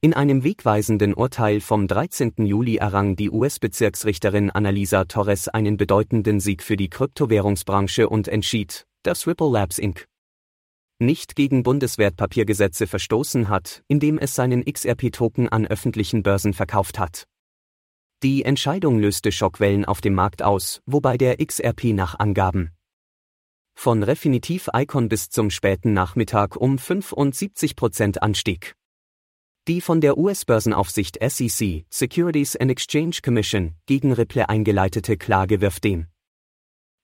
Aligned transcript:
In 0.00 0.14
einem 0.14 0.44
wegweisenden 0.44 1.12
Urteil 1.12 1.60
vom 1.60 1.88
13. 1.88 2.46
Juli 2.46 2.76
errang 2.76 3.16
die 3.16 3.30
US-Bezirksrichterin 3.30 4.48
Annalisa 4.48 5.06
Torres 5.06 5.48
einen 5.48 5.76
bedeutenden 5.76 6.38
Sieg 6.38 6.62
für 6.62 6.76
die 6.76 6.88
Kryptowährungsbranche 6.88 8.08
und 8.08 8.28
entschied, 8.28 8.86
dass 9.02 9.26
Ripple 9.26 9.50
Labs 9.50 9.76
Inc. 9.80 10.06
nicht 11.00 11.34
gegen 11.34 11.64
Bundeswertpapiergesetze 11.64 12.86
verstoßen 12.86 13.48
hat, 13.48 13.82
indem 13.88 14.18
es 14.18 14.36
seinen 14.36 14.64
XRP-Token 14.64 15.48
an 15.48 15.66
öffentlichen 15.66 16.22
Börsen 16.22 16.52
verkauft 16.52 17.00
hat. 17.00 17.24
Die 18.22 18.44
Entscheidung 18.44 19.00
löste 19.00 19.32
Schockwellen 19.32 19.84
auf 19.84 20.00
dem 20.00 20.14
Markt 20.14 20.44
aus, 20.44 20.80
wobei 20.86 21.16
der 21.16 21.44
XRP 21.44 21.86
nach 21.86 22.16
Angaben 22.16 22.70
von 23.74 24.04
Refinitiv 24.04 24.68
Icon 24.74 25.08
bis 25.08 25.28
zum 25.28 25.50
späten 25.50 25.92
Nachmittag 25.92 26.56
um 26.56 26.78
75 26.78 27.74
Prozent 27.74 28.22
anstieg. 28.22 28.77
Die 29.68 29.82
von 29.82 30.00
der 30.00 30.16
US-Börsenaufsicht 30.16 31.18
SEC, 31.20 31.84
Securities 31.90 32.56
and 32.56 32.70
Exchange 32.70 33.18
Commission, 33.22 33.74
gegen 33.84 34.14
Ripple 34.14 34.48
eingeleitete 34.48 35.18
Klage 35.18 35.60
wirft 35.60 35.84
dem 35.84 36.06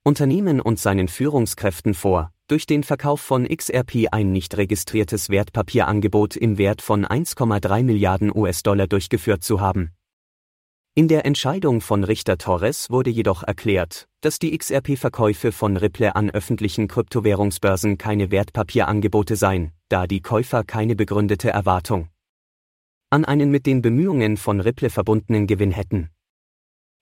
Unternehmen 0.02 0.62
und 0.62 0.78
seinen 0.78 1.08
Führungskräften 1.08 1.92
vor, 1.92 2.32
durch 2.48 2.64
den 2.64 2.82
Verkauf 2.82 3.20
von 3.20 3.46
XRP 3.46 4.06
ein 4.12 4.32
nicht 4.32 4.56
registriertes 4.56 5.28
Wertpapierangebot 5.28 6.36
im 6.36 6.56
Wert 6.56 6.80
von 6.80 7.04
1,3 7.04 7.82
Milliarden 7.82 8.34
US-Dollar 8.34 8.86
durchgeführt 8.86 9.44
zu 9.44 9.60
haben. 9.60 9.90
In 10.94 11.06
der 11.08 11.26
Entscheidung 11.26 11.82
von 11.82 12.02
Richter 12.02 12.38
Torres 12.38 12.88
wurde 12.88 13.10
jedoch 13.10 13.42
erklärt, 13.42 14.08
dass 14.22 14.38
die 14.38 14.56
XRP-Verkäufe 14.56 15.52
von 15.52 15.76
Ripple 15.76 16.16
an 16.16 16.30
öffentlichen 16.30 16.88
Kryptowährungsbörsen 16.88 17.98
keine 17.98 18.30
Wertpapierangebote 18.30 19.36
seien, 19.36 19.72
da 19.90 20.06
die 20.06 20.22
Käufer 20.22 20.64
keine 20.64 20.96
begründete 20.96 21.50
Erwartung 21.50 22.08
an 23.14 23.24
einen 23.24 23.52
mit 23.52 23.64
den 23.64 23.80
Bemühungen 23.80 24.36
von 24.36 24.58
Ripple 24.58 24.90
verbundenen 24.90 25.46
Gewinn 25.46 25.70
hätten. 25.70 26.10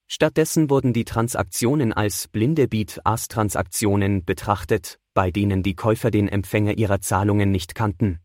Stattdessen 0.06 0.68
wurden 0.68 0.92
die 0.92 1.06
Transaktionen 1.06 1.94
als 1.94 2.28
blinde 2.28 2.68
Beat-Ask-Transaktionen 2.68 4.22
betrachtet, 4.26 4.98
bei 5.14 5.30
denen 5.30 5.62
die 5.62 5.74
Käufer 5.74 6.10
den 6.10 6.28
Empfänger 6.28 6.76
ihrer 6.76 7.00
Zahlungen 7.00 7.50
nicht 7.50 7.74
kannten. 7.74 8.20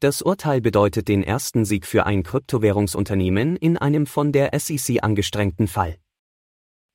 Das 0.00 0.20
Urteil 0.20 0.60
bedeutet 0.60 1.06
den 1.06 1.22
ersten 1.22 1.64
Sieg 1.64 1.86
für 1.86 2.06
ein 2.06 2.24
Kryptowährungsunternehmen 2.24 3.54
in 3.54 3.76
einem 3.76 4.04
von 4.06 4.32
der 4.32 4.50
SEC 4.58 5.04
angestrengten 5.04 5.68
Fall. 5.68 5.96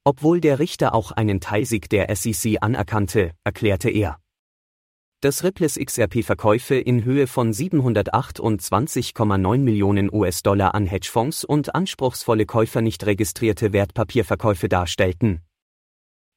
Obwohl 0.04 0.42
der 0.42 0.60
Richter 0.60 0.94
auch 0.94 1.14
einen 1.14 1.40
Teilsieg 1.40 1.90
der 1.90 2.14
SEC 2.14 2.58
anerkannte, 2.60 3.32
erklärte 3.46 3.90
er, 3.90 4.20
dass 5.26 5.44
Ripples 5.44 5.80
XRP-Verkäufe 5.80 6.76
in 6.76 7.04
Höhe 7.04 7.26
von 7.26 7.52
728,9 7.52 9.58
Millionen 9.58 10.14
US-Dollar 10.14 10.76
an 10.76 10.86
Hedgefonds 10.86 11.44
und 11.44 11.74
anspruchsvolle 11.74 12.46
Käufer 12.46 12.82
nicht 12.82 13.04
registrierte 13.08 13.74
Wertpapierverkäufe 13.74 14.70
darstellten. 14.70 15.42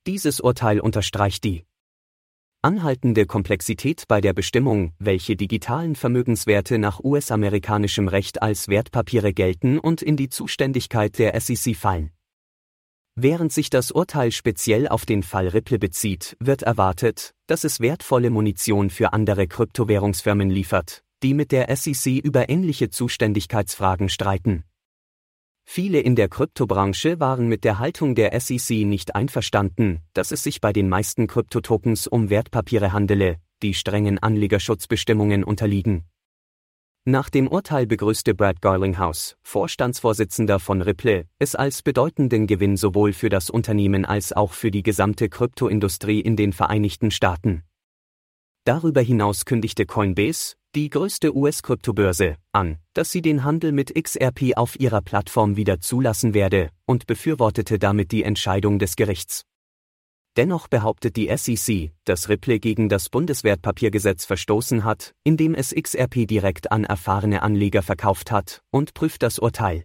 Dieses 0.07 0.41
Urteil 0.41 0.81
unterstreicht 0.81 1.45
die 1.45 1.67
anhaltende 2.63 3.27
Komplexität 3.27 4.05
bei 4.09 4.23
der 4.23 4.33
Bestimmung, 4.33 4.95
welche 4.99 5.37
digitalen 5.37 5.95
Vermögenswerte 5.95 6.79
nach 6.79 7.05
US-amerikanischem 7.05 8.09
Recht 8.09 8.41
als 8.41 8.69
Wertpapiere 8.69 9.35
gelten 9.35 9.79
und 9.79 10.01
in 10.01 10.17
die 10.17 10.31
Zuständigkeit 10.31 11.19
der 11.19 11.39
SEC 11.39 11.77
fallen. 11.77 12.11
Während 13.21 13.53
sich 13.53 13.69
das 13.69 13.91
Urteil 13.91 14.31
speziell 14.31 14.87
auf 14.87 15.05
den 15.05 15.25
Fall 15.25 15.49
Ripple 15.49 15.81
bezieht, 15.81 16.37
wird 16.39 16.63
erwartet, 16.63 17.35
dass 17.49 17.65
es 17.65 17.81
wertvolle 17.81 18.31
Munition 18.31 18.91
für 18.91 19.13
andere 19.13 19.49
Kryptowährungsfirmen 19.49 20.51
liefert, 20.51 21.03
die 21.25 21.35
mit 21.35 21.51
der 21.51 21.75
SEC 21.77 22.19
über 22.23 22.49
ähnliche 22.49 22.91
Zuständigkeitsfragen 22.91 24.09
streiten. 24.09 24.63
Viele 25.65 25.99
in 25.99 26.15
der 26.15 26.29
Kryptobranche 26.29 27.19
waren 27.19 27.49
mit 27.49 27.65
der 27.65 27.81
Haltung 27.81 28.15
der 28.15 28.39
SEC 28.39 28.87
nicht 28.87 29.17
einverstanden, 29.17 29.99
dass 30.13 30.31
es 30.31 30.45
sich 30.45 30.61
bei 30.61 30.73
den 30.73 30.89
meisten 30.89 31.27
Kryptotokens 31.27 32.07
um 32.07 32.31
Wertpapiere 32.31 32.93
handele, 32.93 33.39
die 33.65 33.75
strengen 33.75 34.21
Anlegerschutzbestimmungen 34.21 35.43
unterliegen. 35.43 36.05
Nach 37.11 37.31
dem 37.31 37.49
Urteil 37.49 37.87
begrüßte 37.87 38.35
Brad 38.35 38.61
Garlinghouse, 38.61 39.39
Vorstandsvorsitzender 39.41 40.61
von 40.61 40.83
Ripple, 40.83 41.25
es 41.39 41.55
als 41.55 41.81
bedeutenden 41.81 42.47
Gewinn 42.47 42.77
sowohl 42.77 43.15
für 43.15 43.31
das 43.31 43.49
Unternehmen 43.49 44.05
als 44.05 44.35
auch 44.35 44.53
für 44.53 44.71
die 44.71 44.83
gesamte 44.83 45.31
Kryptoindustrie 45.31 46.21
in 46.21 46.37
den 46.37 46.53
Vereinigten 46.53 47.11
Staaten. 47.11 47.63
Darüber 48.65 49.01
hinaus 49.01 49.47
kündigte 49.47 49.87
Coinbase, 49.87 50.57
die 50.75 50.91
größte 50.91 51.35
US-Kryptobörse, 51.35 52.37
an, 52.53 52.77
dass 52.93 53.11
sie 53.11 53.23
den 53.23 53.43
Handel 53.43 53.73
mit 53.73 53.95
XRP 53.95 54.59
auf 54.59 54.79
ihrer 54.79 55.01
Plattform 55.01 55.57
wieder 55.57 55.81
zulassen 55.81 56.35
werde 56.35 56.69
und 56.85 57.07
befürwortete 57.07 57.79
damit 57.79 58.13
die 58.13 58.23
Entscheidung 58.23 58.79
des 58.79 58.97
Gerichts. 58.97 59.47
Dennoch 60.39 60.69
behauptet 60.69 61.17
die 61.17 61.37
SEC, 61.37 61.91
dass 62.05 62.29
Ripple 62.29 62.61
gegen 62.61 62.89
das 62.89 63.09
Bundeswertpapiergesetz 63.09 64.25
verstoßen 64.25 64.85
hat, 64.85 65.13
indem 65.25 65.53
es 65.53 65.75
XRP 65.75 66.29
direkt 66.29 66.71
an 66.71 66.85
erfahrene 66.85 67.43
Anleger 67.43 67.83
verkauft 67.83 68.31
hat, 68.31 68.63
und 68.71 68.95
prüft 68.95 69.25
das 69.25 69.41
Urteil. 69.41 69.85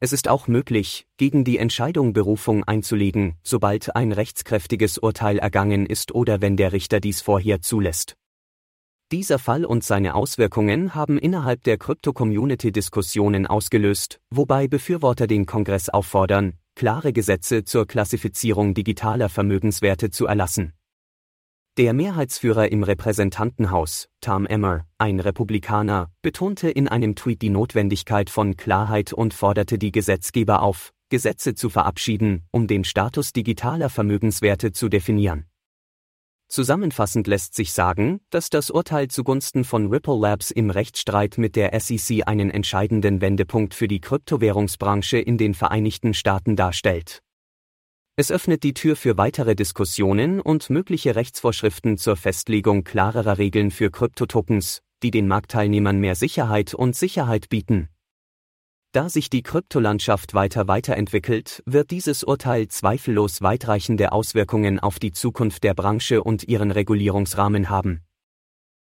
Es 0.00 0.14
ist 0.14 0.26
auch 0.26 0.48
möglich, 0.48 1.06
gegen 1.18 1.44
die 1.44 1.58
Entscheidung 1.58 2.14
Berufung 2.14 2.64
einzulegen, 2.64 3.36
sobald 3.42 3.94
ein 3.94 4.12
rechtskräftiges 4.12 4.96
Urteil 4.96 5.38
ergangen 5.38 5.84
ist 5.84 6.14
oder 6.14 6.40
wenn 6.40 6.56
der 6.56 6.72
Richter 6.72 6.98
dies 6.98 7.20
vorher 7.20 7.60
zulässt. 7.60 8.16
Dieser 9.12 9.38
Fall 9.38 9.66
und 9.66 9.84
seine 9.84 10.14
Auswirkungen 10.14 10.94
haben 10.94 11.18
innerhalb 11.18 11.62
der 11.64 11.76
Krypto-Community 11.76 12.72
Diskussionen 12.72 13.46
ausgelöst, 13.46 14.18
wobei 14.30 14.66
Befürworter 14.66 15.26
den 15.26 15.44
Kongress 15.44 15.90
auffordern, 15.90 16.54
klare 16.82 17.12
Gesetze 17.12 17.62
zur 17.62 17.86
Klassifizierung 17.86 18.74
digitaler 18.74 19.28
Vermögenswerte 19.28 20.10
zu 20.10 20.26
erlassen. 20.26 20.72
Der 21.76 21.92
Mehrheitsführer 21.92 22.72
im 22.72 22.82
Repräsentantenhaus, 22.82 24.08
Tom 24.20 24.46
Emmer, 24.46 24.84
ein 24.98 25.20
Republikaner, 25.20 26.10
betonte 26.22 26.68
in 26.68 26.88
einem 26.88 27.14
Tweet 27.14 27.40
die 27.40 27.50
Notwendigkeit 27.50 28.30
von 28.30 28.56
Klarheit 28.56 29.12
und 29.12 29.32
forderte 29.32 29.78
die 29.78 29.92
Gesetzgeber 29.92 30.60
auf, 30.60 30.92
Gesetze 31.08 31.54
zu 31.54 31.70
verabschieden, 31.70 32.48
um 32.50 32.66
den 32.66 32.82
Status 32.82 33.32
digitaler 33.32 33.88
Vermögenswerte 33.88 34.72
zu 34.72 34.88
definieren. 34.88 35.51
Zusammenfassend 36.52 37.28
lässt 37.28 37.54
sich 37.54 37.72
sagen, 37.72 38.20
dass 38.28 38.50
das 38.50 38.68
Urteil 38.68 39.08
zugunsten 39.08 39.64
von 39.64 39.86
Ripple 39.86 40.18
Labs 40.20 40.50
im 40.50 40.68
Rechtsstreit 40.68 41.38
mit 41.38 41.56
der 41.56 41.80
SEC 41.80 42.28
einen 42.28 42.50
entscheidenden 42.50 43.22
Wendepunkt 43.22 43.72
für 43.72 43.88
die 43.88 44.02
Kryptowährungsbranche 44.02 45.16
in 45.16 45.38
den 45.38 45.54
Vereinigten 45.54 46.12
Staaten 46.12 46.54
darstellt. 46.54 47.22
Es 48.16 48.30
öffnet 48.30 48.64
die 48.64 48.74
Tür 48.74 48.96
für 48.96 49.16
weitere 49.16 49.56
Diskussionen 49.56 50.42
und 50.42 50.68
mögliche 50.68 51.16
Rechtsvorschriften 51.16 51.96
zur 51.96 52.16
Festlegung 52.16 52.84
klarerer 52.84 53.38
Regeln 53.38 53.70
für 53.70 53.90
Kryptotokens, 53.90 54.82
die 55.02 55.10
den 55.10 55.28
Marktteilnehmern 55.28 56.00
mehr 56.00 56.16
Sicherheit 56.16 56.74
und 56.74 56.94
Sicherheit 56.94 57.48
bieten. 57.48 57.88
Da 58.92 59.08
sich 59.08 59.30
die 59.30 59.42
Kryptolandschaft 59.42 60.34
weiter 60.34 60.68
weiterentwickelt, 60.68 61.62
wird 61.64 61.90
dieses 61.90 62.24
Urteil 62.24 62.68
zweifellos 62.68 63.40
weitreichende 63.40 64.12
Auswirkungen 64.12 64.80
auf 64.80 64.98
die 64.98 65.12
Zukunft 65.12 65.64
der 65.64 65.72
Branche 65.72 66.22
und 66.22 66.46
ihren 66.46 66.70
Regulierungsrahmen 66.70 67.70
haben. 67.70 68.02